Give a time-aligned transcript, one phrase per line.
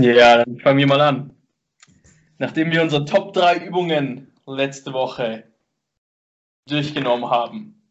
[0.00, 1.34] Ja, dann fangen wir mal an.
[2.38, 5.42] Nachdem wir unsere Top 3 Übungen letzte Woche
[6.68, 7.82] durchgenommen haben,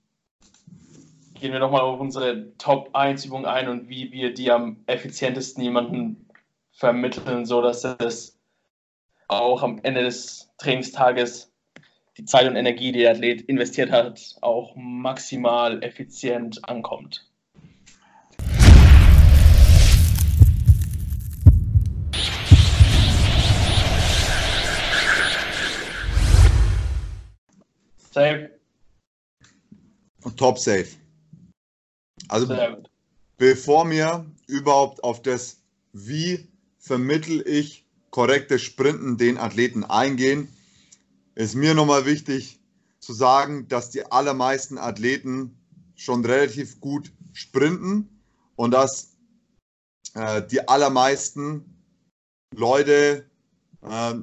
[1.34, 5.62] gehen wir nochmal auf unsere Top 1 Übung ein und wie wir die am effizientesten
[5.62, 6.30] jemanden
[6.72, 8.40] vermitteln, sodass es
[9.28, 11.52] auch am Ende des Trainingstages
[12.18, 17.27] die Zeit und Energie, die der Athlet investiert hat, auch maximal effizient ankommt.
[28.18, 28.50] Safe.
[30.38, 30.88] Top safe.
[32.30, 32.48] Also
[33.38, 35.62] bevor wir überhaupt auf das,
[35.94, 36.50] wie
[36.80, 40.48] vermittel ich korrektes Sprinten den Athleten eingehen,
[41.36, 42.60] ist mir nochmal wichtig
[43.00, 45.56] zu sagen, dass die allermeisten Athleten
[45.94, 48.10] schon relativ gut sprinten
[48.56, 49.16] und dass
[50.16, 51.84] äh, die allermeisten
[52.56, 53.30] Leute
[53.84, 54.16] äh,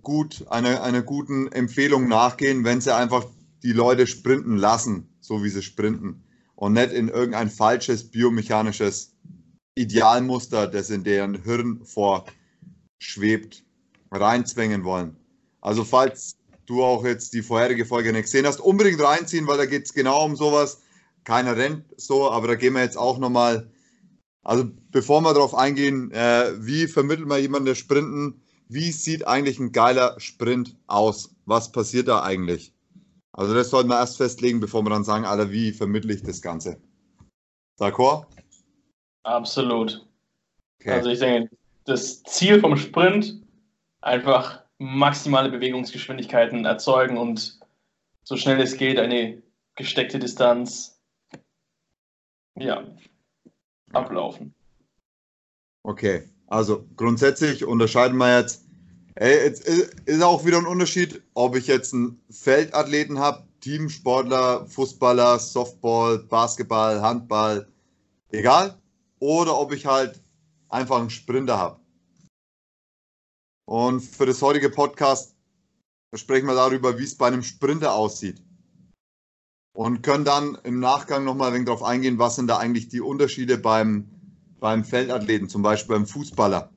[0.00, 3.26] gut einer eine guten Empfehlung nachgehen, wenn sie einfach
[3.62, 6.24] die Leute sprinten lassen, so wie sie sprinten
[6.54, 9.16] und nicht in irgendein falsches biomechanisches
[9.74, 13.64] Idealmuster, das in deren Hirn vorschwebt,
[14.10, 15.16] reinzwängen wollen.
[15.60, 19.66] Also falls du auch jetzt die vorherige Folge nicht gesehen hast, unbedingt reinziehen, weil da
[19.66, 20.82] geht es genau um sowas.
[21.24, 23.70] Keiner rennt so, aber da gehen wir jetzt auch nochmal,
[24.42, 29.58] also bevor wir darauf eingehen, äh, wie vermittelt man jemanden der Sprinten, wie sieht eigentlich
[29.58, 31.34] ein geiler Sprint aus?
[31.44, 32.72] Was passiert da eigentlich?
[33.32, 36.42] Also das sollten wir erst festlegen, bevor wir dann sagen, Alter, wie vermittle ich das
[36.42, 36.80] Ganze?
[37.78, 38.26] D'accord?
[39.24, 40.06] Absolut.
[40.80, 40.90] Okay.
[40.90, 43.42] Also ich denke, das Ziel vom Sprint
[44.00, 47.58] einfach maximale Bewegungsgeschwindigkeiten erzeugen und
[48.24, 49.42] so schnell es geht eine
[49.76, 51.00] gesteckte Distanz
[52.56, 52.84] ja,
[53.92, 54.54] ablaufen.
[55.84, 58.61] Okay, also grundsätzlich unterscheiden wir jetzt
[59.14, 65.38] Ey, jetzt ist auch wieder ein Unterschied, ob ich jetzt einen Feldathleten habe, Teamsportler, Fußballer,
[65.38, 67.68] Softball, Basketball, Handball,
[68.30, 68.80] egal,
[69.18, 70.22] oder ob ich halt
[70.70, 71.80] einfach einen Sprinter habe.
[73.66, 75.36] Und für das heutige Podcast
[76.14, 78.42] sprechen wir darüber, wie es bei einem Sprinter aussieht.
[79.74, 83.00] Und können dann im Nachgang nochmal ein wenig darauf eingehen, was sind da eigentlich die
[83.00, 84.08] Unterschiede beim,
[84.58, 86.70] beim Feldathleten, zum Beispiel beim Fußballer.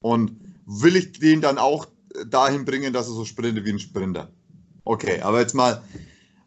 [0.00, 1.86] Und will ich den dann auch
[2.26, 4.30] dahin bringen, dass er so sprintet wie ein Sprinter.
[4.84, 5.82] Okay, aber jetzt mal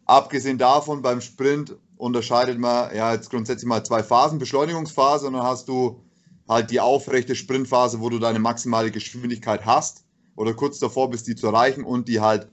[0.05, 5.43] abgesehen davon, beim Sprint unterscheidet man ja jetzt grundsätzlich mal zwei Phasen, Beschleunigungsphase und dann
[5.43, 6.03] hast du
[6.47, 11.35] halt die aufrechte Sprintphase, wo du deine maximale Geschwindigkeit hast oder kurz davor bist, die
[11.35, 12.49] zu erreichen und die halt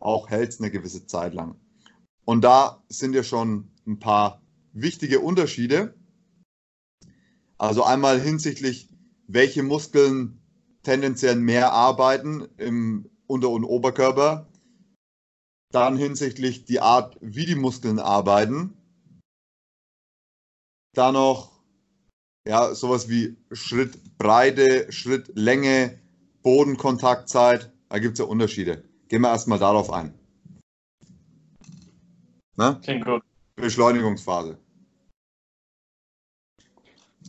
[0.00, 1.54] auch hältst eine gewisse Zeit lang.
[2.24, 4.42] Und da sind ja schon ein paar
[4.72, 5.94] wichtige Unterschiede.
[7.56, 8.88] Also einmal hinsichtlich,
[9.26, 10.37] welche Muskeln
[10.88, 14.46] tendenziell mehr arbeiten im Unter- und Oberkörper.
[15.70, 18.74] Dann hinsichtlich die Art, wie die Muskeln arbeiten.
[20.94, 21.52] Dann noch
[22.46, 26.00] ja, sowas wie Schrittbreite, Schrittlänge,
[26.42, 27.70] Bodenkontaktzeit.
[27.90, 28.82] Da gibt es ja Unterschiede.
[29.08, 30.18] Gehen wir erstmal darauf ein.
[32.56, 32.80] Ne?
[32.82, 33.22] Klingt gut.
[33.56, 34.56] Beschleunigungsphase.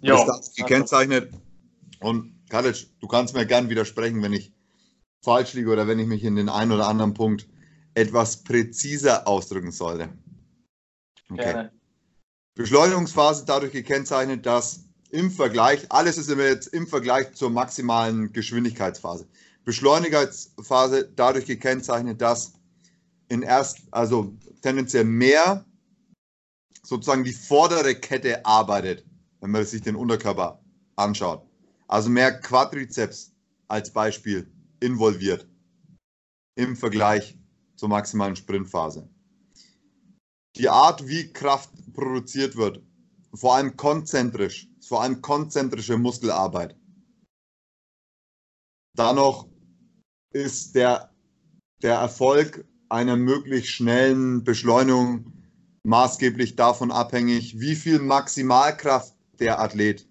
[0.02, 0.16] Jo.
[0.16, 1.34] Ist das gekennzeichnet
[2.00, 4.52] und Kalic, du kannst mir gern widersprechen, wenn ich
[5.24, 7.48] falsch liege oder wenn ich mich in den einen oder anderen Punkt
[7.94, 10.10] etwas präziser ausdrücken sollte.
[11.30, 11.44] Okay.
[11.44, 11.72] Gerne.
[12.56, 19.28] Beschleunigungsphase dadurch gekennzeichnet, dass im Vergleich, alles ist immer jetzt im Vergleich zur maximalen Geschwindigkeitsphase.
[19.64, 22.54] Beschleunigungsphase dadurch gekennzeichnet, dass
[23.28, 25.66] in erst, also tendenziell mehr
[26.84, 29.06] sozusagen die vordere Kette arbeitet,
[29.40, 30.64] wenn man sich den Unterkörper
[30.96, 31.49] anschaut
[31.90, 33.34] also mehr Quadrizeps
[33.68, 35.50] als Beispiel involviert
[36.56, 37.38] im Vergleich
[37.76, 39.10] zur maximalen Sprintphase.
[40.56, 42.84] Die Art, wie Kraft produziert wird,
[43.34, 46.78] vor allem konzentrisch, vor allem konzentrische Muskelarbeit.
[48.96, 49.50] Dann noch
[50.32, 51.14] ist der,
[51.82, 55.34] der Erfolg einer möglichst schnellen Beschleunigung
[55.84, 60.09] maßgeblich davon abhängig, wie viel Maximalkraft der Athlet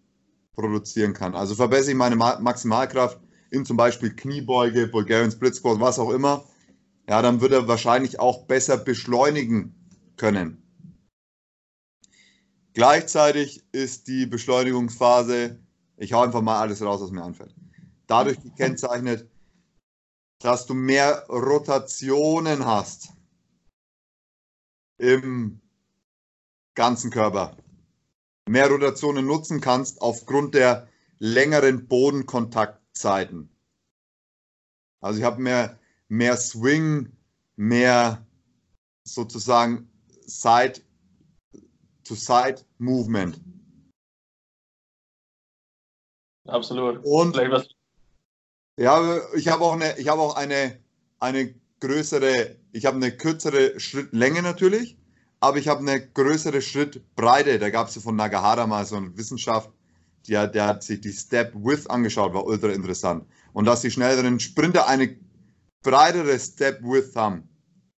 [0.59, 1.37] produzieren kann.
[1.37, 3.21] Also verbessere ich meine Maximalkraft
[3.51, 6.45] in zum Beispiel Kniebeuge, Bulgarian Split Squat, was auch immer,
[7.09, 9.75] ja, dann wird er wahrscheinlich auch besser beschleunigen
[10.17, 10.63] können.
[12.75, 15.59] Gleichzeitig ist die Beschleunigungsphase,
[15.97, 17.55] ich hau einfach mal alles raus, was mir anfällt,
[18.07, 19.31] dadurch gekennzeichnet,
[20.41, 23.11] dass du mehr Rotationen hast
[24.99, 25.61] im
[26.75, 27.57] ganzen Körper
[28.49, 33.51] mehr Rotationen nutzen kannst aufgrund der längeren Bodenkontaktzeiten.
[35.01, 35.79] Also ich habe mehr,
[36.09, 37.13] mehr Swing,
[37.57, 38.27] mehr
[39.05, 39.91] sozusagen
[40.27, 40.81] Side
[42.05, 43.41] to Side Movement.
[46.47, 47.05] Absolut.
[47.05, 47.37] Und
[48.79, 50.79] ja, ich habe auch eine, ich habe auch eine,
[51.19, 54.98] eine größere, ich habe eine kürzere Schrittlänge natürlich,
[55.41, 57.59] aber ich habe eine größere Schrittbreite.
[57.59, 59.71] Da gab es von Nagahara mal so eine Wissenschaft,
[60.27, 63.25] die hat, der hat sich die Step Width angeschaut, war ultra interessant.
[63.53, 65.17] Und dass die schnelleren Sprinter eine
[65.83, 67.49] breitere Step Width haben.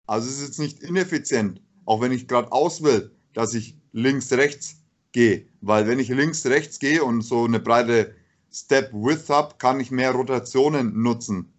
[0.06, 4.32] Also es ist jetzt nicht ineffizient, auch wenn ich gerade aus will, dass ich links,
[4.32, 4.78] rechts
[5.12, 5.48] gehe.
[5.62, 8.14] Weil wenn ich links, rechts gehe und so eine breite
[8.52, 11.54] Step Width habe, kann ich mehr Rotationen nutzen.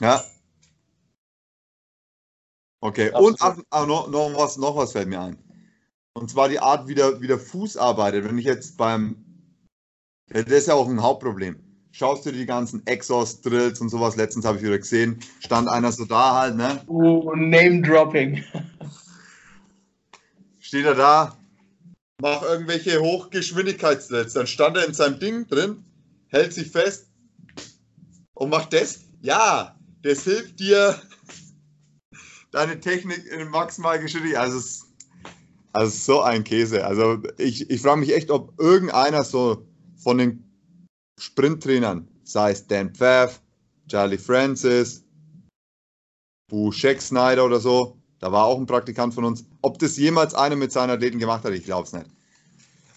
[0.00, 0.22] Ja.
[2.84, 5.38] Okay, und ach, ach, noch, noch, was, noch was fällt mir ein.
[6.12, 8.26] Und zwar die Art, wie der, wie der Fuß arbeitet.
[8.26, 9.16] Wenn ich jetzt beim.
[10.28, 11.58] Das ist ja auch ein Hauptproblem.
[11.92, 15.92] Schaust du dir die ganzen Exhaust-Drills und sowas, letztens habe ich wieder gesehen, stand einer
[15.92, 16.82] so da halt, ne?
[16.88, 18.44] Oh, Name-Dropping.
[20.60, 21.38] Steht er da,
[22.20, 24.34] macht irgendwelche Hochgeschwindigkeitsdrills.
[24.34, 25.82] Dann stand er in seinem Ding drin,
[26.28, 27.06] hält sich fest
[28.34, 29.00] und macht das.
[29.22, 31.00] Ja, das hilft dir,
[32.54, 34.42] deine Technik in maximal Geschwindigkeit.
[34.42, 34.86] Also,
[35.72, 36.86] also so ein Käse.
[36.86, 39.66] Also ich, ich frage mich echt, ob irgendeiner so
[39.96, 40.44] von den
[41.20, 43.40] Sprinttrainern, sei es Dan Pfaff,
[43.88, 45.04] Charlie Francis,
[46.48, 50.34] Bu Scheck Snyder oder so, da war auch ein Praktikant von uns, ob das jemals
[50.34, 52.06] einer mit seinen Athleten gemacht hat, ich glaube es nicht.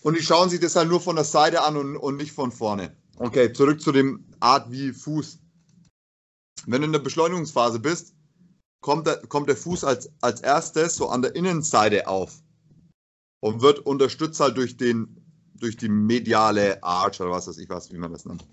[0.04, 2.52] Und die schauen sich das halt nur von der Seite an und, und nicht von
[2.52, 2.96] vorne.
[3.18, 5.40] Okay, zurück zu dem Art wie Fuß.
[6.68, 8.14] Wenn du in der Beschleunigungsphase bist,
[8.82, 12.42] kommt der, kommt der Fuß als, als erstes so an der Innenseite auf
[13.42, 15.22] und wird unterstützt halt durch, den,
[15.56, 18.46] durch die mediale Arch oder was weiß ich was, wie man das nennt.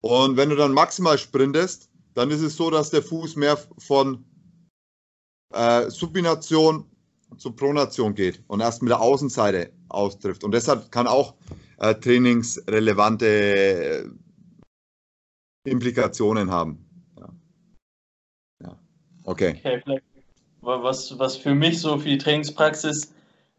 [0.00, 4.24] Und wenn du dann maximal sprintest, dann ist es so, dass der Fuß mehr von
[5.52, 6.84] äh, Supination
[7.38, 10.44] zu Pronation geht und erst mit der Außenseite austrifft.
[10.44, 11.34] Und deshalb kann auch
[11.78, 14.08] äh, trainingsrelevante äh,
[15.64, 16.85] Implikationen haben.
[19.26, 19.60] Okay.
[19.64, 20.00] okay
[20.66, 23.14] was, was für mich so für die Trainingspraxis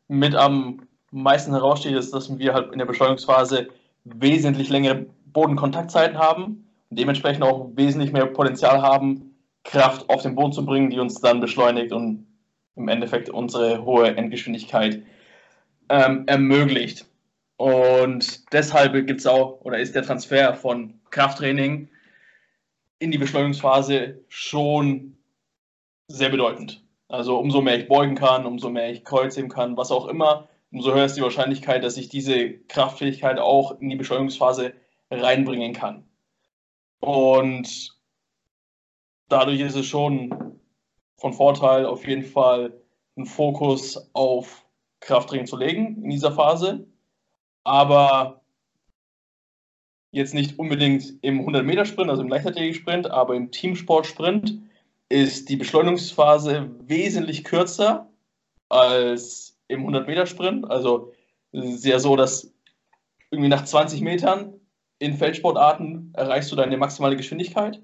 [0.07, 0.81] mit am
[1.11, 3.67] meisten heraussteht, ist, dass wir halt in der Beschleunigungsphase
[4.03, 10.53] wesentlich längere Bodenkontaktzeiten haben und dementsprechend auch wesentlich mehr Potenzial haben, Kraft auf den Boden
[10.53, 12.25] zu bringen, die uns dann beschleunigt und
[12.75, 15.01] im Endeffekt unsere hohe Endgeschwindigkeit
[15.89, 17.05] ähm, ermöglicht.
[17.57, 21.89] Und deshalb gibt es auch oder ist der Transfer von Krafttraining
[22.99, 25.16] in die Beschleunigungsphase schon
[26.07, 26.83] sehr bedeutend.
[27.09, 30.94] Also umso mehr ich beugen kann, umso mehr ich kreuzheben kann, was auch immer, umso
[30.94, 34.74] höher ist die Wahrscheinlichkeit, dass ich diese Kraftfähigkeit auch in die Beschleunigungsphase
[35.09, 36.04] reinbringen kann.
[37.00, 37.98] Und
[39.30, 40.59] dadurch ist es schon
[41.15, 42.81] von Vorteil, auf jeden Fall
[43.15, 44.65] einen Fokus auf
[45.00, 46.88] Krafttraining zu legen in dieser Phase.
[47.63, 48.42] Aber
[50.12, 54.60] jetzt nicht unbedingt im 100-Meter-Sprint, also im Leichtathletik-Sprint, aber im Teamsport-Sprint
[55.09, 58.09] ist die Beschleunigungsphase wesentlich kürzer
[58.69, 60.69] als im 100-Meter-Sprint.
[60.69, 61.13] Also
[61.51, 62.54] es ist ja so, dass
[63.31, 64.59] irgendwie nach 20 Metern
[65.00, 67.81] in Feldsportarten erreichst du deine maximale Geschwindigkeit.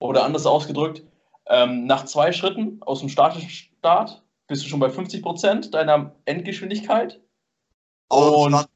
[0.00, 1.04] Oder anders ausgedrückt,
[1.46, 6.14] ähm, nach zwei Schritten aus dem statischen Start bist du schon bei 50 Prozent deiner
[6.24, 7.20] Endgeschwindigkeit.
[8.08, 8.68] Aus dem Stand.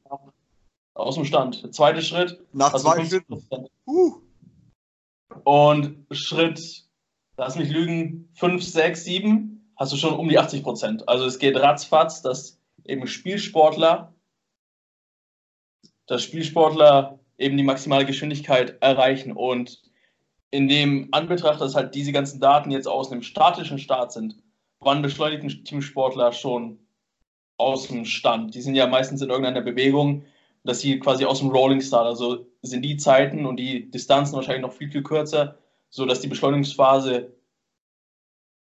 [0.93, 1.63] Aus dem Stand.
[1.63, 2.41] Der zweite Schritt.
[2.53, 3.45] Nach zwei Schritten.
[3.85, 4.21] Uh.
[5.43, 6.88] Und Schritt
[7.39, 11.07] lass mich lügen, 5, 6, 7, hast du schon um die 80 Prozent.
[11.07, 14.13] Also es geht ratzfatz, dass eben Spielsportler,
[16.05, 19.31] dass Spielsportler eben die maximale Geschwindigkeit erreichen.
[19.31, 19.81] Und
[20.51, 24.35] in dem Anbetracht, dass halt diese ganzen Daten jetzt aus einem statischen Start sind,
[24.81, 26.77] wann beschleunigen Teamsportler schon
[27.57, 28.53] aus dem Stand?
[28.53, 30.25] Die sind ja meistens in irgendeiner Bewegung,
[30.65, 34.63] dass sie quasi aus dem Rolling Start, also sind die Zeiten und die Distanzen wahrscheinlich
[34.63, 35.57] noch viel, viel kürzer,
[35.89, 37.33] so dass die Beschleunigungsphase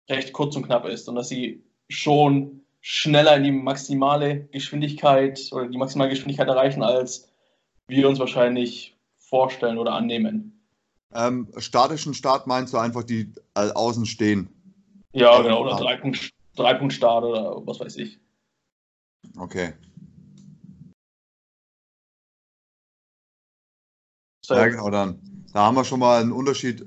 [0.10, 5.67] recht kurz und knapp ist und dass sie schon schneller in die maximale Geschwindigkeit oder
[5.67, 7.29] die maximale Geschwindigkeit erreichen, als
[7.88, 10.60] wir uns wahrscheinlich vorstellen oder annehmen.
[11.13, 14.50] Ähm, statischen Start meinst du einfach, die äh, außen stehen?
[15.13, 18.20] Ja, genau, oder Dreipunkt, Dreipunkt Start oder was weiß ich.
[19.38, 19.74] Okay.
[24.48, 25.20] Ja, genau, dann.
[25.53, 26.86] Da haben wir schon mal einen Unterschied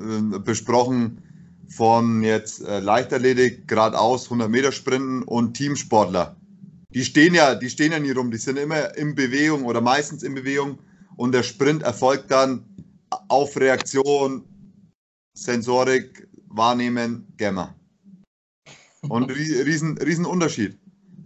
[0.00, 1.22] äh, besprochen
[1.68, 6.36] von jetzt äh, Leichtathletik, geradeaus 100 Meter Sprinten und Teamsportler.
[6.92, 10.24] Die stehen ja, die stehen ja nie rum, die sind immer in Bewegung oder meistens
[10.24, 10.78] in Bewegung
[11.16, 12.64] und der Sprint erfolgt dann
[13.28, 14.44] auf Reaktion,
[15.34, 17.74] Sensorik, Wahrnehmen, Gamma.
[19.02, 20.78] Und riesen, riesen Unterschied.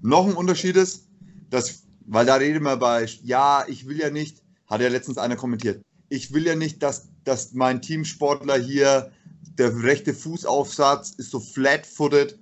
[0.03, 1.09] Noch ein Unterschied ist,
[1.49, 5.37] dass, weil da reden wir bei, ja, ich will ja nicht, hat ja letztens einer
[5.37, 9.13] kommentiert, ich will ja nicht, dass, dass mein Teamsportler hier,
[9.59, 12.39] der rechte Fußaufsatz ist so flat-footed.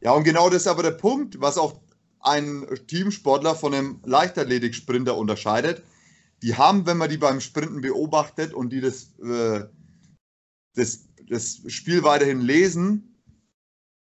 [0.00, 1.80] Ja, und genau das ist aber der Punkt, was auch
[2.20, 5.82] ein Teamsportler von einem Leichtathletik-Sprinter unterscheidet.
[6.42, 9.64] Die haben, wenn man die beim Sprinten beobachtet und die das, äh,
[10.74, 13.22] das, das Spiel weiterhin lesen,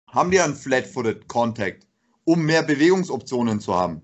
[0.07, 1.87] haben die einen Flat-Footed Contact,
[2.23, 4.01] um mehr Bewegungsoptionen zu haben,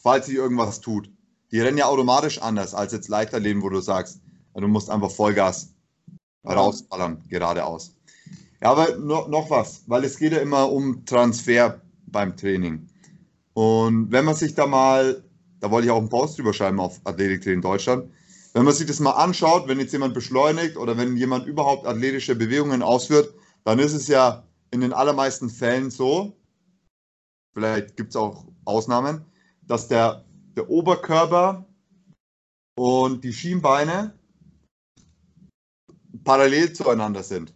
[0.00, 1.10] falls sich irgendwas tut.
[1.50, 4.20] Die rennen ja automatisch anders als jetzt Leichtathleten, wo du sagst,
[4.62, 5.74] du musst einfach Vollgas
[6.46, 7.96] rausballern, geradeaus.
[8.60, 12.86] Ja, aber noch, noch was, weil es geht ja immer um Transfer beim Training.
[13.54, 15.24] Und wenn man sich da mal,
[15.60, 18.10] da wollte ich auch einen Post drüber schreiben auf Athletiktraining Deutschland,
[18.52, 22.36] wenn man sich das mal anschaut, wenn jetzt jemand beschleunigt oder wenn jemand überhaupt athletische
[22.36, 23.34] Bewegungen ausführt,
[23.64, 26.36] dann ist es ja in den allermeisten Fällen so,
[27.52, 29.24] vielleicht gibt es auch Ausnahmen,
[29.62, 30.24] dass der
[30.56, 31.66] der Oberkörper
[32.76, 34.14] und die Schienbeine
[36.24, 37.54] parallel zueinander sind.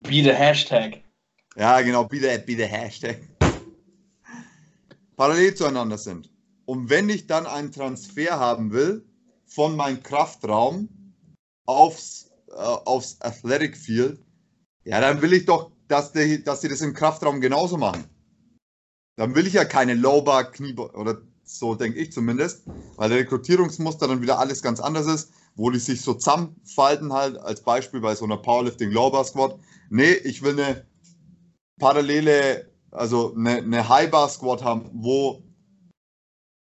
[0.00, 1.02] Be the Hashtag.
[1.56, 3.18] Ja, genau, be the, be the Hashtag.
[5.16, 6.30] Parallel zueinander sind.
[6.64, 9.04] Und wenn ich dann einen Transfer haben will
[9.46, 10.88] von meinem Kraftraum
[11.66, 14.20] aufs, äh, aufs Athletic Field,
[14.84, 18.04] ja, dann will ich doch, dass die, dass die das im Kraftraum genauso machen.
[19.16, 22.62] Dann will ich ja keine Low-Bar, Knie oder so denke ich zumindest,
[22.96, 27.36] weil der Rekrutierungsmuster dann wieder alles ganz anders ist, wo die sich so zusammenfalten halt,
[27.36, 29.58] als Beispiel bei so einer Powerlifting Lower Squat.
[29.90, 30.86] Nee, ich will eine
[31.80, 35.42] parallele, also eine, eine High Bar Squat haben, wo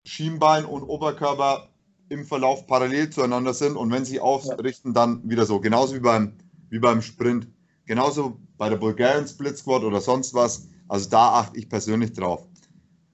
[0.05, 1.69] Schienbein und Oberkörper
[2.09, 5.61] im Verlauf parallel zueinander sind und wenn sie ausrichten, dann wieder so.
[5.61, 6.33] Genauso wie beim,
[6.69, 7.47] wie beim Sprint.
[7.85, 10.67] Genauso bei der Bulgarian Split Squat oder sonst was.
[10.89, 12.45] Also da achte ich persönlich drauf.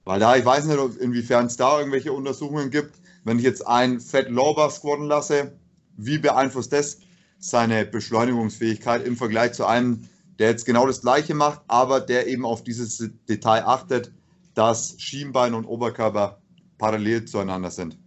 [0.04, 2.98] Weil da, ich weiß nicht, inwiefern es da irgendwelche Untersuchungen gibt.
[3.22, 5.52] Wenn ich jetzt einen Fett Lowbar squatten lasse,
[5.98, 7.00] wie beeinflusst das
[7.38, 12.46] seine Beschleunigungsfähigkeit im Vergleich zu einem, der jetzt genau das Gleiche macht, aber der eben
[12.46, 14.12] auf dieses Detail achtet,
[14.54, 16.40] dass Schienbein und Oberkörper
[16.78, 17.98] parallel zueinander sind.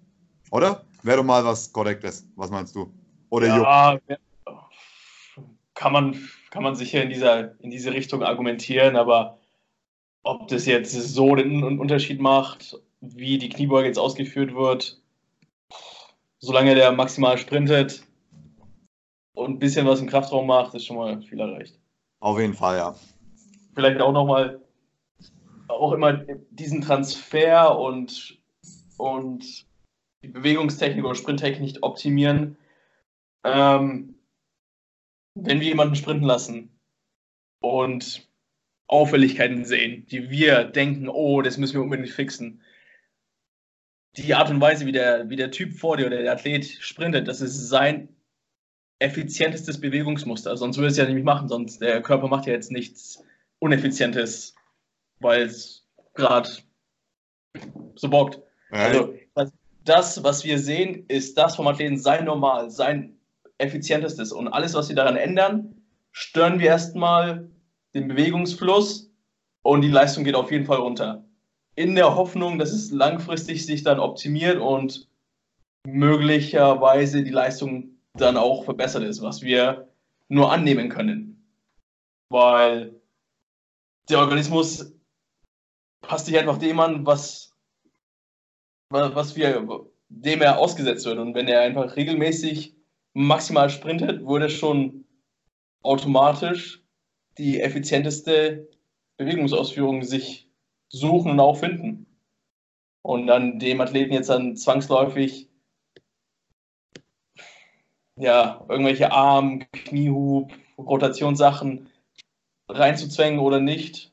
[0.50, 0.84] Oder?
[1.04, 2.28] Wäre doch mal was Korrektes.
[2.36, 2.94] Was meinst du?
[3.30, 4.00] Oder ja,
[5.74, 9.40] kann man, kann man sicher in, dieser, in diese Richtung argumentieren, aber
[10.24, 15.01] ob das jetzt so den Unterschied macht, wie die Kniebeuge jetzt ausgeführt wird,
[16.42, 18.04] solange der maximal sprintet
[19.34, 21.80] und ein bisschen was im Kraftraum macht, ist schon mal viel erreicht.
[22.20, 22.96] Auf jeden Fall, ja.
[23.74, 24.60] Vielleicht auch nochmal
[25.68, 26.14] auch immer
[26.50, 28.38] diesen Transfer und,
[28.98, 29.66] und
[30.24, 32.58] die Bewegungstechnik oder Sprinttechnik optimieren.
[33.44, 34.16] Ähm,
[35.36, 36.70] wenn wir jemanden sprinten lassen
[37.62, 38.28] und
[38.88, 42.62] Auffälligkeiten sehen, die wir denken, oh, das müssen wir unbedingt fixen.
[44.18, 47.28] Die Art und Weise, wie der, wie der Typ vor dir oder der Athlet sprintet,
[47.28, 48.10] das ist sein
[49.00, 50.56] effizientestes Bewegungsmuster.
[50.58, 53.24] Sonst würde es ja nicht machen, sonst der Körper macht ja jetzt nichts
[53.60, 54.56] Uneffizientes,
[55.20, 56.50] weil es gerade
[57.96, 58.42] so bockt.
[58.70, 59.14] Also
[59.86, 63.18] das, was wir sehen, ist das vom Athleten sein Normal, sein
[63.58, 64.32] effizientestes.
[64.32, 65.76] Und alles, was wir daran ändern,
[66.12, 67.50] stören wir erstmal
[67.94, 69.12] den Bewegungsfluss
[69.64, 71.24] und die Leistung geht auf jeden Fall runter.
[71.82, 75.10] In der Hoffnung, dass es langfristig sich dann optimiert und
[75.84, 79.90] möglicherweise die Leistung dann auch verbessert ist, was wir
[80.28, 81.44] nur annehmen können.
[82.30, 83.02] Weil
[84.10, 84.94] der Organismus
[86.02, 87.56] passt sich einfach dem an, was,
[88.92, 89.68] was wir,
[90.10, 91.18] dem er ausgesetzt wird.
[91.18, 92.76] Und wenn er einfach regelmäßig
[93.14, 95.06] maximal sprintet, würde es schon
[95.82, 96.84] automatisch
[97.40, 98.70] die effizienteste
[99.18, 100.51] Bewegungsausführung sich
[100.92, 102.06] suchen und auch finden.
[103.04, 105.50] Und dann dem Athleten jetzt dann zwangsläufig
[108.18, 111.90] ja, irgendwelche Arm, Kniehub, Rotationssachen
[112.70, 114.12] reinzuzwängen oder nicht,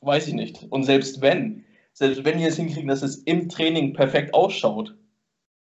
[0.00, 0.64] weiß ich nicht.
[0.70, 4.96] Und selbst wenn, selbst wenn wir es hinkriegen, dass es im Training perfekt ausschaut,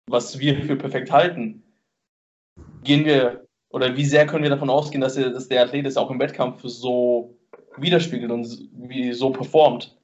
[0.07, 1.63] was wir für perfekt halten,
[2.83, 5.97] gehen wir oder wie sehr können wir davon ausgehen, dass, er, dass der Athlet es
[5.97, 7.39] auch im Wettkampf so
[7.77, 9.97] widerspiegelt und wie so performt?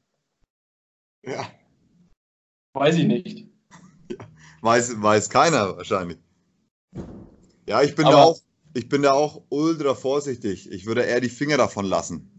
[1.25, 1.47] Ja.
[2.73, 3.47] Weiß ich nicht.
[4.09, 4.17] Ja,
[4.61, 6.17] weiß, weiß keiner wahrscheinlich.
[7.67, 8.39] Ja, ich bin, da auch,
[8.73, 10.71] ich bin da auch ultra vorsichtig.
[10.71, 12.31] Ich würde eher die Finger davon lassen.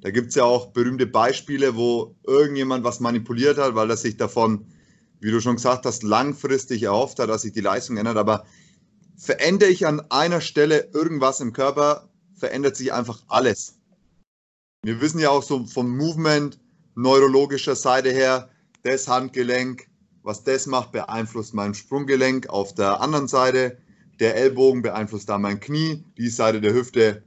[0.00, 4.16] Da gibt es ja auch berühmte Beispiele, wo irgendjemand was manipuliert hat, weil er sich
[4.16, 4.66] davon,
[5.20, 8.16] wie du schon gesagt hast, langfristig erhofft hat, dass sich die Leistung ändert.
[8.16, 8.46] Aber
[9.18, 13.79] verändere ich an einer Stelle irgendwas im Körper, verändert sich einfach alles.
[14.82, 16.58] Wir wissen ja auch so vom Movement,
[16.94, 18.48] neurologischer Seite her,
[18.82, 19.88] das Handgelenk,
[20.22, 23.78] was das macht, beeinflusst mein Sprunggelenk auf der anderen Seite.
[24.20, 27.22] Der Ellbogen beeinflusst da mein Knie, die Seite der Hüfte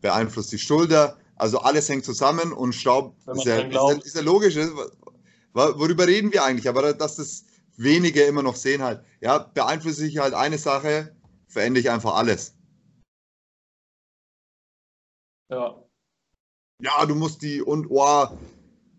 [0.00, 1.18] beeinflusst die Schulter.
[1.36, 4.56] Also alles hängt zusammen und Staub ist ja, ist, ja, ist ja, logisch.
[5.52, 6.68] Worüber reden wir eigentlich?
[6.68, 7.44] Aber dass das
[7.76, 9.02] wenige immer noch sehen halt.
[9.20, 11.14] Ja, beeinflusst sich halt eine Sache,
[11.46, 12.54] verändere ich einfach alles.
[15.50, 15.87] Ja.
[16.80, 18.28] Ja, du musst die und oh,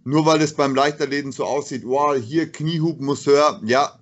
[0.04, 3.98] nur weil es beim Leichtathleten so aussieht, oh, hier Kniehub muss höher, ja,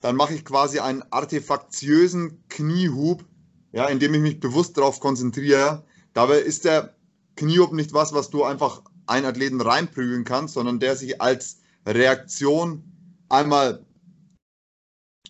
[0.00, 3.24] dann mache ich quasi einen artefaktiösen Kniehub,
[3.72, 5.86] ja, indem ich mich bewusst darauf konzentriere.
[6.12, 6.94] Dabei ist der
[7.36, 12.84] Kniehub nicht was, was du einfach einen Athleten reinprügeln kannst, sondern der sich als Reaktion
[13.30, 13.86] einmal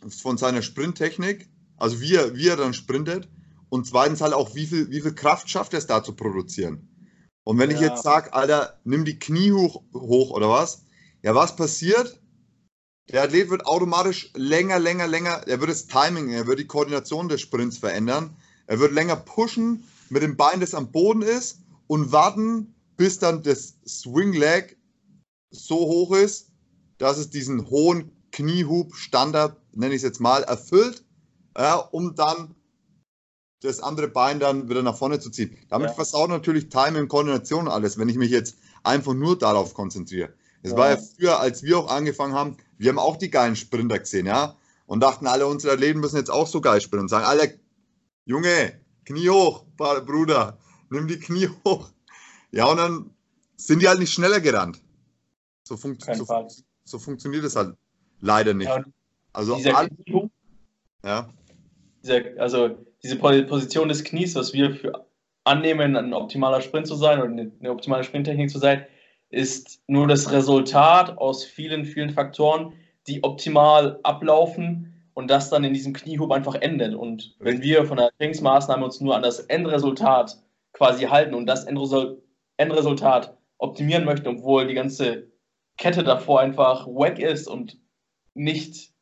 [0.08, 3.28] von seiner Sprinttechnik, also wie er, wie er dann sprintet,
[3.68, 6.93] und zweitens halt auch, wie viel, wie viel Kraft schafft er es da zu produzieren.
[7.44, 7.76] Und wenn ja.
[7.76, 10.82] ich jetzt sage, Alter, nimm die Knie hoch, hoch oder was,
[11.22, 12.20] ja, was passiert?
[13.10, 17.28] Der Athlet wird automatisch länger, länger, länger, er wird das Timing, er wird die Koordination
[17.28, 18.34] des Sprints verändern,
[18.66, 23.42] er wird länger pushen mit dem Bein, das am Boden ist und warten, bis dann
[23.42, 24.78] das Swing Leg
[25.50, 26.50] so hoch ist,
[26.96, 31.04] dass es diesen hohen Kniehub Standard, nenne ich es jetzt mal, erfüllt,
[31.56, 32.54] ja, um dann
[33.64, 35.56] das andere Bein dann wieder nach vorne zu ziehen.
[35.70, 35.94] Damit ja.
[35.94, 40.34] versaut natürlich Timing, Koordination alles, wenn ich mich jetzt einfach nur darauf konzentriere.
[40.62, 40.76] Es ja.
[40.76, 44.26] war ja früher, als wir auch angefangen haben, wir haben auch die geilen Sprinter gesehen,
[44.26, 44.56] ja,
[44.86, 47.58] und dachten, alle unsere Athleten müssen jetzt auch so geil sprinten und sagen, alle,
[48.26, 50.58] Junge, Knie hoch, Bruder,
[50.90, 51.90] nimm die Knie hoch.
[52.50, 53.10] Ja, und dann
[53.56, 54.80] sind die halt nicht schneller gerannt.
[55.62, 56.48] So, funkt, so,
[56.84, 57.76] so funktioniert es halt
[58.20, 58.68] leider nicht.
[58.68, 58.84] Ja,
[59.32, 59.88] also, all,
[61.02, 61.30] ja.
[62.02, 65.06] Dieser, also diese Position des Knies, was wir für
[65.44, 68.86] annehmen, ein optimaler Sprint zu sein oder eine optimale Sprinttechnik zu sein,
[69.28, 72.72] ist nur das Resultat aus vielen, vielen Faktoren,
[73.06, 76.94] die optimal ablaufen und das dann in diesem Kniehub einfach endet.
[76.94, 80.38] Und wenn wir von der Trainingsmaßnahme uns nur an das Endresultat
[80.72, 85.30] quasi halten und das Endresultat optimieren möchten, obwohl die ganze
[85.76, 87.78] Kette davor einfach wack ist und
[88.32, 88.92] nicht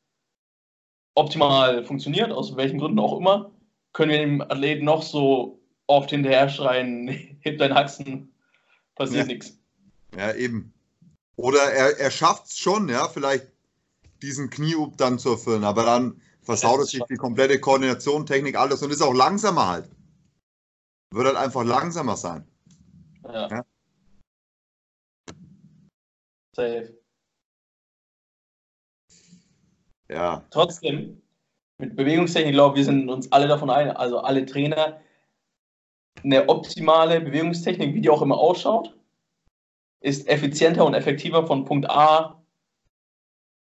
[1.15, 3.53] optimal funktioniert, aus welchen Gründen auch immer,
[3.93, 7.09] können wir dem Athleten noch so oft hinterher schreien,
[7.41, 8.33] heb dein Haxen,
[8.95, 9.33] passiert ja.
[9.35, 9.59] nichts.
[10.17, 10.73] Ja, eben.
[11.37, 13.47] Oder er, er schafft es schon, ja, vielleicht
[14.21, 18.83] diesen Kniehub dann zu erfüllen, aber dann versaut es sich die komplette Koordination, Technik, alles
[18.83, 19.91] und ist auch langsamer halt.
[21.11, 22.47] Wird halt einfach langsamer sein.
[23.25, 23.49] Ja.
[23.49, 23.65] ja?
[26.55, 26.99] Safe.
[30.09, 30.45] Ja.
[30.51, 31.22] Trotzdem,
[31.83, 35.01] mit Bewegungstechnik, glaube wir sind uns alle davon ein, also alle Trainer,
[36.23, 38.97] eine optimale Bewegungstechnik, wie die auch immer ausschaut,
[40.01, 42.41] ist effizienter und effektiver von Punkt A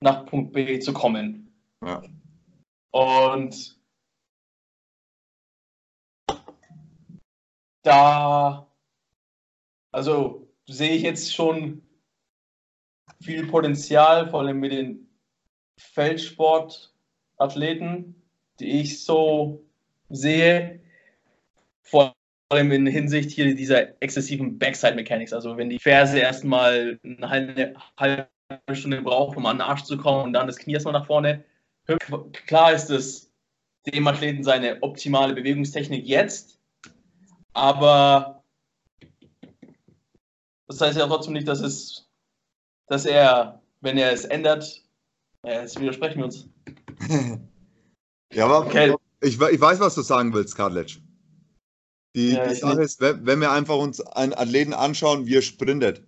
[0.02, 1.54] nach Punkt B zu kommen.
[1.84, 2.02] Ja.
[2.90, 3.78] Und
[7.82, 8.66] da,
[9.92, 11.86] also sehe ich jetzt schon
[13.22, 15.08] viel Potenzial, vor allem mit den
[15.78, 16.92] Feldsport
[17.40, 18.14] Athleten,
[18.58, 19.64] die ich so
[20.08, 20.80] sehe,
[21.82, 22.14] vor
[22.50, 25.32] allem in Hinsicht hier dieser exzessiven Backside Mechanics.
[25.32, 28.28] Also wenn die Ferse erstmal eine halbe
[28.72, 31.44] Stunde braucht, um an den Arsch zu kommen und dann das Knie erstmal nach vorne.
[32.46, 33.32] Klar ist es
[33.86, 36.60] dem Athleten seine optimale Bewegungstechnik jetzt,
[37.52, 38.44] aber
[40.68, 42.08] das heißt ja trotzdem nicht, dass es,
[42.86, 44.84] dass er, wenn er es ändert,
[45.44, 46.48] jetzt widersprechen wir uns.
[48.32, 48.94] ja, aber okay.
[49.20, 51.00] ich, ich weiß, was du sagen willst, Karletsch.
[52.16, 56.02] Die, ja, die Sache ist, wenn wir einfach uns einen Athleten anschauen, wie er sprintet,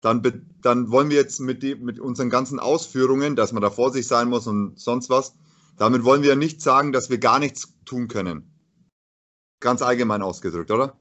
[0.00, 0.22] dann,
[0.62, 4.06] dann wollen wir jetzt mit, die, mit unseren ganzen Ausführungen, dass man da vor sich
[4.06, 5.34] sein muss und sonst was,
[5.76, 8.50] damit wollen wir nicht sagen, dass wir gar nichts tun können.
[9.60, 10.98] Ganz allgemein ausgedrückt, oder?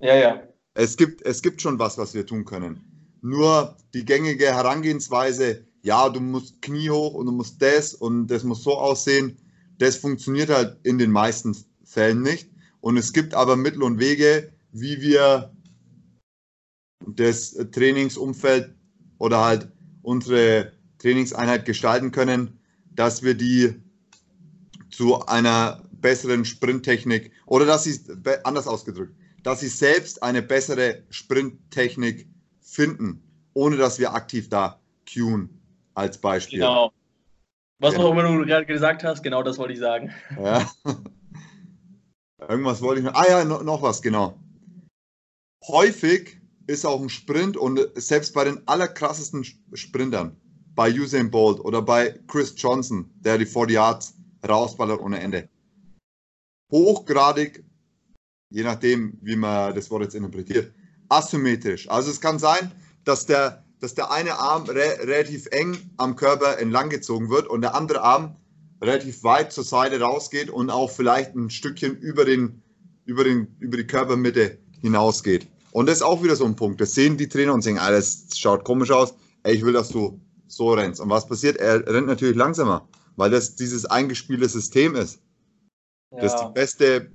[0.00, 0.42] Ja, ja.
[0.74, 3.18] Es gibt, es gibt schon was, was wir tun können.
[3.20, 8.42] Nur die gängige Herangehensweise, ja, du musst Knie hoch und du musst das und das
[8.42, 9.36] muss so aussehen.
[9.78, 12.50] Das funktioniert halt in den meisten Fällen nicht.
[12.80, 15.54] Und es gibt aber Mittel und Wege, wie wir
[17.06, 18.74] das Trainingsumfeld
[19.18, 19.70] oder halt
[20.00, 22.58] unsere Trainingseinheit gestalten können,
[22.90, 23.74] dass wir die
[24.90, 28.00] zu einer besseren Sprinttechnik oder dass sie
[28.44, 32.26] anders ausgedrückt, dass sie selbst eine bessere Sprinttechnik
[32.62, 35.60] finden, ohne dass wir aktiv da cueen
[35.94, 36.60] als Beispiel.
[36.60, 36.92] Genau.
[37.78, 40.12] Was auch immer du gerade gesagt hast, genau das wollte ich sagen.
[40.38, 40.70] Ja.
[42.48, 43.14] Irgendwas wollte ich noch.
[43.14, 44.38] Ah ja, noch, noch was, genau.
[45.66, 50.36] Häufig ist auch ein Sprint und selbst bei den allerkrassesten Sprintern,
[50.74, 54.14] bei Usain Bolt oder bei Chris Johnson, der die 40 Yards
[54.46, 55.48] rausballert ohne Ende,
[56.70, 57.64] hochgradig,
[58.50, 60.72] je nachdem, wie man das Wort jetzt interpretiert,
[61.08, 61.88] asymmetrisch.
[61.88, 62.72] Also es kann sein,
[63.04, 67.60] dass der, dass der eine Arm re relativ eng am Körper entlang gezogen wird und
[67.60, 68.34] der andere Arm
[68.80, 72.62] relativ weit zur Seite rausgeht und auch vielleicht ein Stückchen über, den,
[73.04, 75.46] über, den, über die Körpermitte hinausgeht.
[75.72, 76.80] Und das ist auch wieder so ein Punkt.
[76.80, 79.14] Das sehen die Trainer und sagen, alles ah, schaut komisch aus.
[79.42, 81.00] Ey, ich will, dass du so rennst.
[81.00, 81.58] Und was passiert?
[81.58, 85.20] Er rennt natürlich langsamer, weil das dieses eingespielte System ist.
[86.10, 86.22] Ja.
[86.22, 87.10] Das ist die beste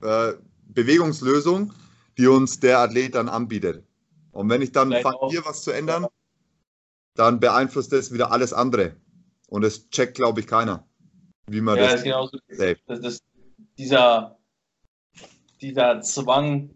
[0.00, 0.32] äh,
[0.66, 1.72] Bewegungslösung,
[2.18, 3.84] die uns der Athlet dann anbietet.
[4.32, 6.06] Und wenn ich dann fange, hier was zu ändern,
[7.14, 8.96] dann beeinflusst das wieder alles andere.
[9.48, 10.86] Und das checkt, glaube ich, keiner.
[11.46, 13.22] Wie man ja, das, das, genauso, das, das
[13.76, 14.38] dieser,
[15.60, 16.70] dieser Zwang,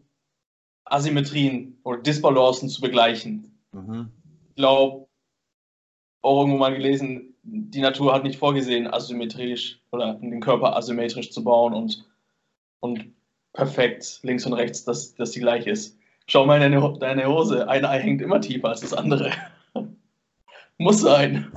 [0.85, 3.59] Asymmetrien oder Disbalancen zu begleichen.
[3.73, 4.11] Mhm.
[4.51, 5.09] Ich glaube,
[6.23, 11.45] auch irgendwo mal gelesen, die Natur hat nicht vorgesehen, asymmetrisch oder den Körper asymmetrisch zu
[11.45, 12.05] bauen und,
[12.81, 13.15] und
[13.53, 15.99] perfekt links und rechts, dass, dass die gleich ist.
[16.29, 19.33] Schau mal in deine, deine Hose, ein Ei hängt immer tiefer als das andere.
[20.79, 21.53] muss sein.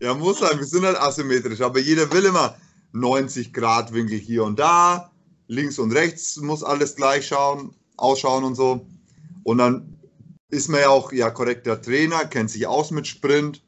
[0.00, 0.58] Ja, muss sein.
[0.58, 2.56] Wir sind halt asymmetrisch, aber jeder will immer
[2.92, 5.10] 90 Grad Winkel hier und da.
[5.46, 8.86] Links und rechts muss alles gleich schauen, ausschauen und so.
[9.42, 9.98] Und dann
[10.48, 13.62] ist man ja auch ja korrekter Trainer, kennt sich aus mit Sprint.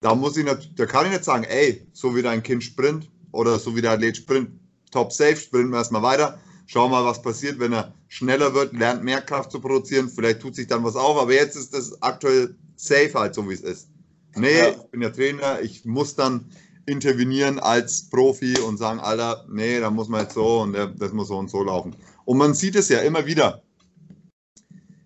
[0.00, 3.10] Da muss ich nicht, da kann ich nicht sagen, ey, so wie dein Kind sprint
[3.32, 4.50] oder so wie der Athlet sprint,
[4.90, 6.38] top safe, sprinten wir erstmal weiter.
[6.66, 10.08] Schauen mal, was passiert, wenn er schneller wird, lernt mehr Kraft zu produzieren.
[10.08, 13.54] Vielleicht tut sich dann was auf, aber jetzt ist das aktuell safe halt, so wie
[13.54, 13.88] es ist.
[14.36, 14.68] Nee, ja.
[14.70, 16.46] ich bin ja Trainer, ich muss dann
[16.86, 21.28] intervenieren als Profi und sagen, Alter, nee, da muss man jetzt so und das muss
[21.28, 21.96] so und so laufen.
[22.24, 23.62] Und man sieht es ja immer wieder.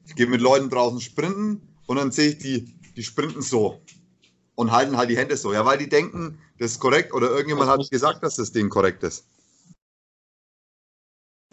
[0.07, 3.81] Ich gehe mit Leuten draußen sprinten und dann sehe ich die, die sprinten so
[4.55, 5.53] und halten halt die Hände so.
[5.53, 9.03] Ja, weil die denken, das ist korrekt oder irgendjemand hat gesagt, dass das Ding korrekt
[9.03, 9.27] ist.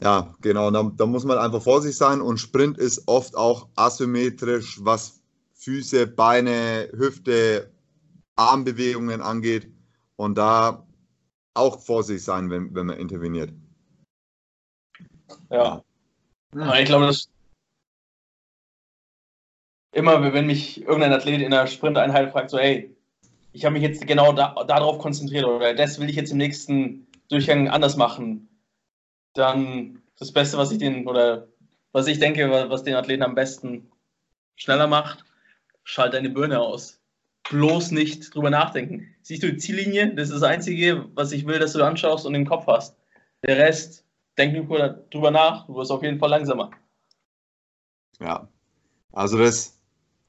[0.01, 0.71] Ja, genau.
[0.71, 5.21] Da, da, muss man einfach vorsichtig sein und Sprint ist oft auch asymmetrisch, was
[5.53, 7.71] Füße, Beine, Hüfte,
[8.35, 9.71] Armbewegungen angeht.
[10.17, 10.85] Und da
[11.53, 13.51] auch vorsichtig sein, wenn, wenn man interveniert.
[15.49, 15.81] Ja.
[16.53, 16.79] ja.
[16.79, 17.29] Ich glaube, dass
[19.93, 22.93] immer, wenn mich irgendein Athlet in der Sprinteinheit fragt, so, hey,
[23.53, 27.07] ich habe mich jetzt genau da, darauf konzentriert oder das will ich jetzt im nächsten
[27.29, 28.49] Durchgang anders machen,
[29.35, 31.47] dann das Beste, was ich den oder
[31.91, 33.91] was ich denke, was den Athleten am besten
[34.55, 35.23] schneller macht,
[35.83, 36.99] schalt deine Birne aus.
[37.49, 39.15] Bloß nicht drüber nachdenken.
[39.21, 40.15] Siehst du die Ziellinie?
[40.15, 42.97] Das ist das Einzige, was ich will, dass du anschaust und im Kopf hast.
[43.43, 44.03] Der Rest,
[44.37, 46.71] denk nur drüber nach, du wirst auf jeden Fall langsamer.
[48.19, 48.47] Ja,
[49.11, 49.79] also das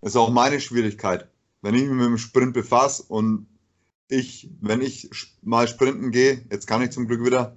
[0.03, 1.29] ist auch meine Schwierigkeit.
[1.63, 3.49] Wenn ich mich mit dem Sprint befasse und
[4.09, 5.09] ich, wenn ich
[5.43, 7.57] mal sprinten gehe, jetzt kann ich zum Glück wieder,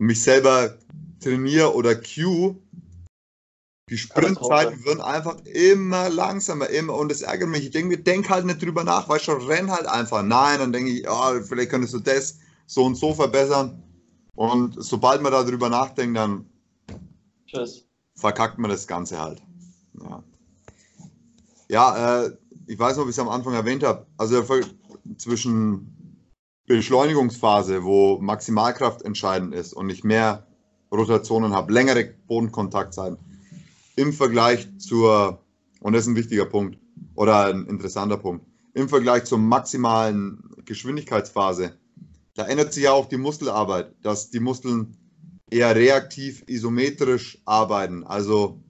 [0.00, 0.78] mich selber
[1.20, 2.56] trainiere oder cue,
[3.90, 7.64] die Sprintzeiten werden einfach immer langsamer, immer, und das ärgert mich.
[7.64, 10.22] Ich denke denk halt nicht drüber nach, weil schon renn halt einfach.
[10.22, 13.82] Nein, dann denke ich, oh, vielleicht könntest du das so und so verbessern.
[14.36, 16.46] Und sobald man darüber nachdenkt, dann
[17.46, 17.84] Tschüss.
[18.14, 19.42] verkackt man das Ganze halt.
[20.00, 20.22] Ja,
[21.68, 22.36] ja äh,
[22.68, 24.06] ich weiß noch, wie ich es am Anfang erwähnt habe.
[24.16, 24.42] Also
[25.18, 25.99] zwischen
[26.70, 30.46] Beschleunigungsphase, wo Maximalkraft entscheidend ist und ich mehr
[30.92, 33.18] Rotationen habe, längere Bodenkontaktzeiten
[33.96, 35.42] im Vergleich zur,
[35.80, 36.78] und das ist ein wichtiger Punkt
[37.16, 41.76] oder ein interessanter Punkt, im Vergleich zur maximalen Geschwindigkeitsphase,
[42.34, 44.96] da ändert sich ja auch die Muskelarbeit, dass die Muskeln
[45.50, 48.04] eher reaktiv isometrisch arbeiten.
[48.04, 48.62] Also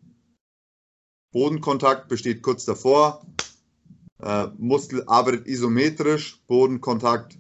[1.33, 3.27] Bodenkontakt besteht kurz davor,
[4.23, 7.37] äh, Muskel arbeitet isometrisch, Bodenkontakt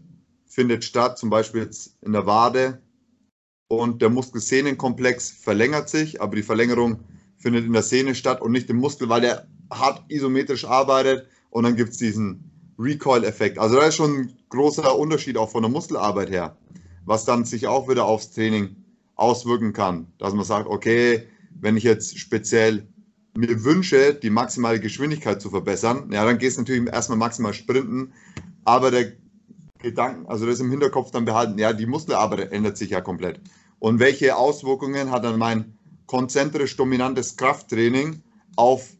[0.50, 2.82] findet statt, zum Beispiel jetzt in der Wade
[3.68, 6.98] und der Muskelsehnenkomplex verlängert sich, aber die Verlängerung
[7.38, 11.62] findet in der Sehne statt und nicht im Muskel, weil der hart isometrisch arbeitet und
[11.62, 13.58] dann gibt es diesen Recoil-Effekt.
[13.58, 16.56] Also da ist schon ein großer Unterschied auch von der Muskelarbeit her,
[17.04, 18.74] was dann sich auch wieder aufs Training
[19.14, 20.08] auswirken kann.
[20.18, 21.28] Dass man sagt, okay,
[21.60, 22.88] wenn ich jetzt speziell
[23.36, 28.12] mir wünsche, die maximale Geschwindigkeit zu verbessern, ja, dann geht es natürlich erstmal maximal sprinten,
[28.64, 29.12] aber der
[29.82, 33.40] Gedanken, also das im Hinterkopf dann behalten, ja, die Muskelarbeit ändert sich ja komplett.
[33.78, 38.22] Und welche Auswirkungen hat dann mein konzentrisch dominantes Krafttraining
[38.56, 38.92] auf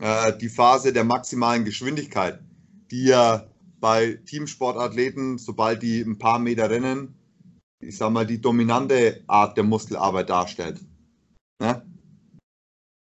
[0.00, 2.40] äh, die Phase der maximalen Geschwindigkeit,
[2.90, 3.46] die ja
[3.80, 7.14] bei Teamsportathleten, sobald die ein paar Meter rennen,
[7.80, 10.80] ich sag mal, die dominante Art der Muskelarbeit darstellt.
[11.60, 11.82] Ne?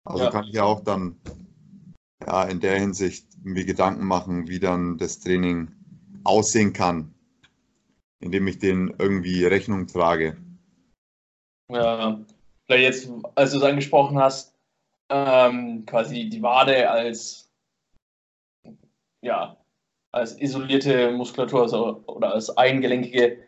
[0.06, 0.32] Also ja.
[0.32, 1.18] kann ich ja auch dann
[2.26, 5.72] ja, in der Hinsicht mir Gedanken machen, wie dann das Training
[6.24, 7.14] aussehen kann,
[8.20, 10.38] indem ich den irgendwie Rechnung trage.
[11.70, 12.20] Ja,
[12.66, 14.56] vielleicht jetzt, als du es angesprochen hast,
[15.10, 17.44] ähm, quasi die Wade als
[19.24, 19.58] ja,
[20.12, 23.40] als isolierte Muskulatur also, oder als eingelenkige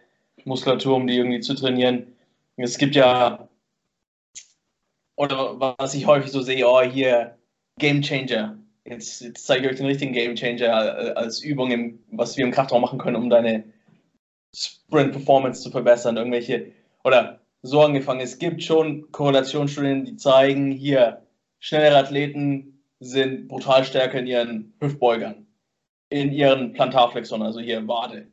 [0.46, 2.16] Muskulatur, um die irgendwie zu trainieren.
[2.58, 3.48] Es gibt ja,
[5.16, 7.38] oder was ich häufig so sehe, oh, hier
[7.78, 8.58] Game Changer.
[8.88, 12.52] Jetzt, jetzt zeige ich euch den richtigen Game Changer als Übung, im, was wir im
[12.52, 13.64] Kraftraum machen können, um deine
[14.56, 16.18] Sprint Performance zu verbessern.
[16.18, 16.72] Irgendwelche,
[17.04, 18.20] oder so angefangen.
[18.22, 21.26] Es gibt schon Korrelationsstudien, die zeigen, hier,
[21.60, 25.48] schnellere Athleten sind brutal stärker in ihren Hüftbeugern,
[26.10, 28.28] in ihren Plantarflexoren, also hier Wade,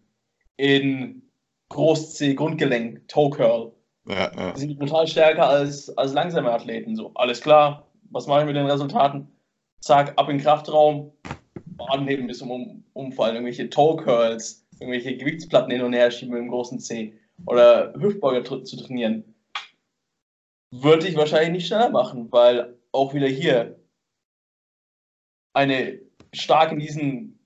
[0.57, 1.23] in
[1.71, 3.73] Groß-C-Grundgelenk, Toe Curl,
[4.07, 4.57] ja, ja.
[4.57, 6.95] sind brutal stärker als, als langsame Athleten.
[6.95, 9.29] So, alles klar, was mache ich mit den Resultaten?
[9.83, 11.13] Zack, ab in den Kraftraum,
[11.89, 16.51] anheben bis zum Umfallen, irgendwelche Toe Curls, irgendwelche Gewichtsplatten hin und her schieben mit dem
[16.51, 19.35] großen C oder Hüftbeuger zu trainieren.
[20.71, 23.81] Würde ich wahrscheinlich nicht schneller machen, weil auch wieder hier
[25.53, 26.01] eine
[26.33, 27.39] stark in diesen,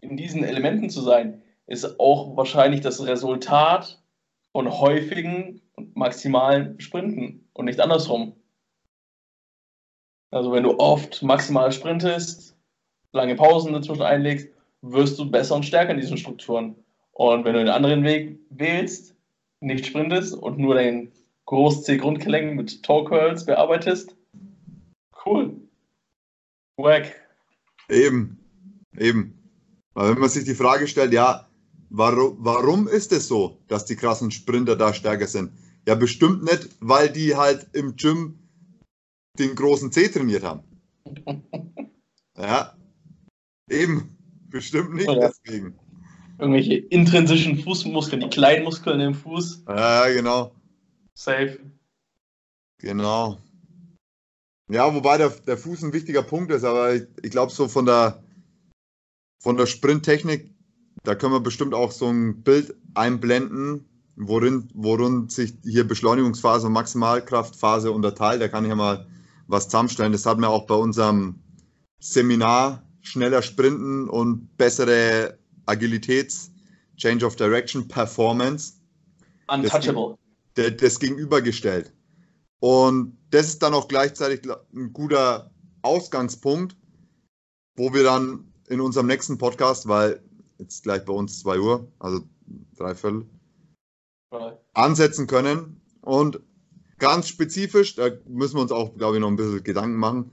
[0.00, 4.02] in diesen Elementen zu sein, ist auch wahrscheinlich das Resultat
[4.52, 8.39] von häufigen und maximalen Sprinten und nicht andersrum.
[10.30, 12.56] Also wenn du oft maximal sprintest,
[13.12, 14.48] lange Pausen dazwischen einlegst,
[14.82, 16.76] wirst du besser und stärker in diesen Strukturen.
[17.12, 19.14] Und wenn du einen anderen Weg wählst,
[19.60, 21.12] nicht sprintest und nur dein
[21.46, 24.16] Groß-C-Grundgelenk mit Toe Curls bearbeitest,
[25.26, 25.56] cool.
[26.76, 27.12] Wack.
[27.88, 28.38] Eben,
[28.96, 29.36] eben.
[29.94, 31.48] Weil wenn man sich die Frage stellt, ja,
[31.90, 35.52] warum, warum ist es so, dass die krassen Sprinter da stärker sind?
[35.86, 38.39] Ja, bestimmt nicht, weil die halt im Gym
[39.38, 40.62] den großen C trainiert haben.
[42.36, 42.74] ja,
[43.68, 44.16] eben.
[44.50, 45.78] Bestimmt nicht Oder deswegen.
[46.38, 49.64] Irgendwelche intrinsischen Fußmuskeln, die kleinen Muskeln im Fuß.
[49.68, 50.52] Ja, genau.
[51.14, 51.60] Safe.
[52.78, 53.38] Genau.
[54.70, 57.86] Ja, wobei der, der Fuß ein wichtiger Punkt ist, aber ich, ich glaube, so von
[57.86, 58.22] der,
[59.40, 60.50] von der Sprinttechnik,
[61.02, 63.84] da können wir bestimmt auch so ein Bild einblenden,
[64.16, 68.40] worin, worin sich hier Beschleunigungsphase und Maximalkraftphase unterteilt.
[68.40, 69.06] Da kann ich ja mal
[69.50, 70.12] was zusammenstellen.
[70.12, 71.42] Das hatten wir auch bei unserem
[71.98, 76.52] Seminar schneller sprinten und bessere Agilitäts,
[76.96, 78.74] Change of Direction, Performance.
[79.48, 80.16] Untouchable.
[80.54, 81.92] Das, das gegenübergestellt.
[82.60, 84.42] Und das ist dann auch gleichzeitig
[84.74, 85.50] ein guter
[85.82, 86.76] Ausgangspunkt,
[87.76, 90.22] wo wir dann in unserem nächsten Podcast, weil
[90.58, 92.20] jetzt gleich bei uns 2 Uhr, also
[92.76, 93.26] drei Viertel,
[94.74, 95.80] ansetzen können.
[96.02, 96.40] Und
[97.00, 100.30] ganz spezifisch, da müssen wir uns auch, glaube ich, noch ein bisschen Gedanken machen.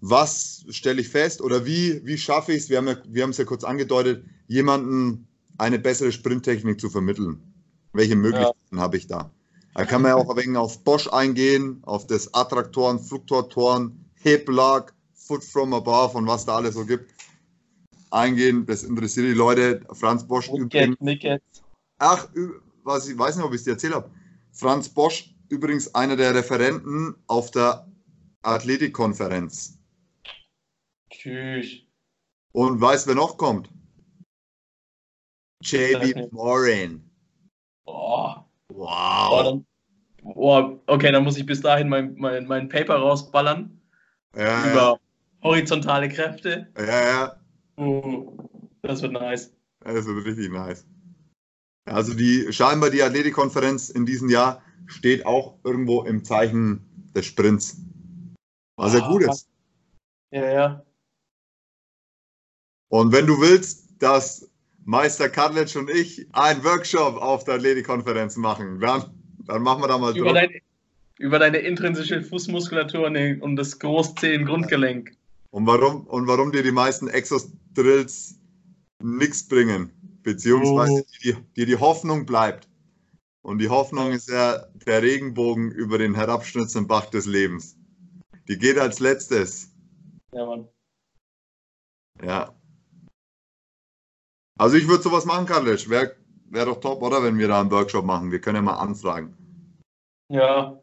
[0.00, 3.30] Was stelle ich fest oder wie, wie schaffe ich es, wir haben, ja, wir haben
[3.30, 7.42] es ja kurz angedeutet, jemanden eine bessere Sprinttechnik zu vermitteln?
[7.92, 8.78] Welche Möglichkeiten ja.
[8.78, 9.30] habe ich da?
[9.74, 14.94] Da kann man ja auch ein wenig auf Bosch eingehen, auf das Attraktoren, Fluktuatoren, Heblag,
[15.14, 17.12] Foot from above und was da alles so gibt.
[18.10, 19.82] Eingehen, das interessiert die Leute.
[19.92, 20.96] Franz Bosch übrigens.
[21.98, 22.28] Ach,
[22.82, 24.10] was ich weiß nicht, ob ich es dir erzählt habe.
[24.52, 27.86] Franz Bosch übrigens einer der Referenten auf der
[28.42, 29.78] Athletikkonferenz.
[31.10, 31.82] Tschüss.
[32.52, 33.68] Und weißt wer noch kommt?
[35.62, 37.04] JB Morin.
[37.84, 38.34] Oh.
[38.68, 39.62] Wow.
[40.22, 43.80] Oh, oh, okay, dann muss ich bis dahin mein, mein, mein Paper rausballern.
[44.36, 45.00] Ja, über ja.
[45.42, 46.68] horizontale Kräfte.
[46.78, 47.40] Ja, ja.
[47.76, 48.48] Uh,
[48.82, 49.52] das wird nice.
[49.80, 50.86] Das wird richtig nice.
[51.84, 57.76] Also die scheinbar die Athletikkonferenz in diesem Jahr steht auch irgendwo im Zeichen des Sprints.
[58.76, 59.48] Was ja ah, gut ist.
[60.30, 60.84] Ja, ja.
[62.88, 64.50] Und wenn du willst, dass
[64.84, 68.80] Meister Kadlec und ich einen Workshop auf der Athletikkonferenz machen.
[68.80, 69.04] Dann,
[69.46, 70.60] dann machen wir da mal über deine,
[71.18, 73.06] über deine intrinsische Fußmuskulatur
[73.40, 75.12] und das Großzehen-Grundgelenk.
[75.50, 78.38] Und warum, und warum dir die meisten Exos-Drills
[79.02, 79.90] nichts bringen,
[80.22, 81.22] beziehungsweise oh.
[81.22, 82.68] dir die, die Hoffnung bleibt.
[83.42, 87.76] Und die Hoffnung ist ja der Regenbogen über den herabstürzenden Bach des Lebens.
[88.48, 89.72] Die geht als letztes.
[90.32, 90.68] Ja, Mann.
[92.22, 92.54] Ja,
[94.60, 95.88] also ich würde sowas machen, Karlic.
[95.88, 96.16] Wäre
[96.50, 97.22] wär doch top, oder?
[97.22, 98.30] Wenn wir da einen Workshop machen.
[98.30, 99.34] Wir können ja mal anfragen.
[100.28, 100.78] Ja.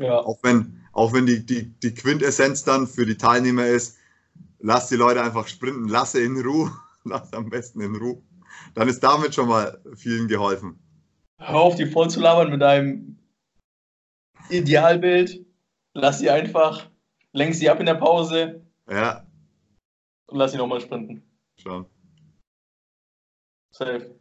[0.00, 0.20] Ja.
[0.20, 3.98] Auch wenn, auch wenn die, die, die Quintessenz dann für die Teilnehmer ist,
[4.60, 6.70] lass die Leute einfach sprinten, lasse in Ruhe,
[7.02, 8.22] lass am besten in Ruhe.
[8.74, 10.78] Dann ist damit schon mal vielen geholfen.
[11.38, 13.18] Hör auf, die voll zu labern mit deinem
[14.48, 15.44] Idealbild.
[15.94, 16.88] Lass sie einfach,
[17.32, 18.64] lenk sie ab in der Pause.
[18.88, 19.26] Ja.
[20.26, 21.22] Und lass sie nochmal sprinten.
[21.56, 21.86] Schon.
[23.72, 24.14] Safe.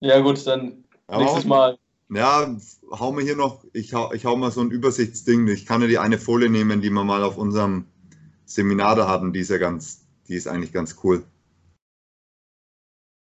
[0.00, 1.78] Ja, gut, dann ja, nächstes Mal.
[2.10, 2.56] Ja,
[2.90, 5.48] hau mir hier noch, ich hau, ich hau mal so ein Übersichtsding.
[5.48, 7.86] Ich kann ja die eine Folie nehmen, die wir mal auf unserem
[8.44, 9.32] Seminar da hatten.
[9.32, 11.24] Die ist ja ganz, die ist eigentlich ganz cool.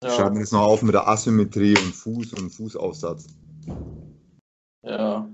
[0.03, 0.11] Ja.
[0.11, 3.29] Schreiben wir jetzt noch auf mit der Asymmetrie und Fuß und Fußaufsatz.
[4.83, 5.29] Ja.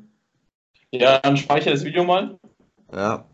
[0.93, 2.39] Ja, dann speichere das Video mal.
[2.93, 3.27] Ja.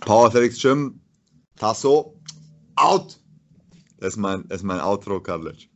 [0.00, 1.00] Power Felix Gym,
[1.56, 2.14] Tasso,
[2.76, 3.18] out!
[3.98, 5.68] Das ist mein, das ist mein Outro, Karlic.